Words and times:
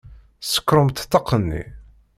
Sekkṛemt 0.41 1.01
ṭṭaq-nni! 1.05 1.63